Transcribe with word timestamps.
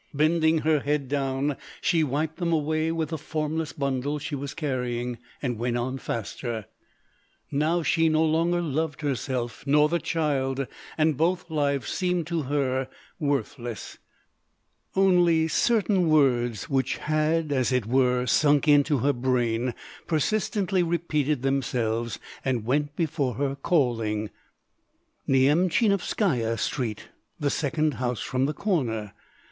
Bending 0.15 0.61
her 0.61 0.79
head 0.79 1.07
down, 1.07 1.57
she 1.79 2.03
wiped 2.03 2.37
them 2.37 2.51
away 2.51 2.91
with 2.91 3.09
the 3.09 3.19
formless 3.19 3.71
bundle 3.71 4.17
she 4.17 4.33
was 4.33 4.55
carrying, 4.55 5.19
and 5.43 5.59
went 5.59 5.77
on 5.77 5.99
faster. 5.99 6.65
Now 7.51 7.83
she 7.83 8.09
no 8.09 8.25
longer 8.25 8.61
loved 8.63 9.01
herself 9.01 9.63
nor 9.67 9.89
the 9.89 9.99
child, 9.99 10.65
and 10.97 11.15
both 11.17 11.51
lives 11.51 11.89
seemed 11.91 12.25
to 12.29 12.41
her 12.41 12.89
worthless; 13.19 13.99
only 14.95 15.47
certain 15.47 16.09
words, 16.09 16.67
which 16.67 16.97
had, 16.97 17.51
as 17.51 17.71
it 17.71 17.85
were, 17.85 18.25
sunk 18.25 18.67
into 18.67 18.97
her 19.05 19.13
brain, 19.13 19.75
persistently 20.07 20.81
repeated 20.81 21.43
themselves, 21.43 22.17
and 22.43 22.65
went 22.65 22.95
before 22.95 23.35
her 23.35 23.55
calling: 23.55 24.31
"Nyemchinovskaya 25.27 26.57
Street, 26.57 27.09
the 27.39 27.51
second 27.51 27.93
house 28.01 28.21
from 28.21 28.47
the 28.47 28.53
corner. 28.55 29.13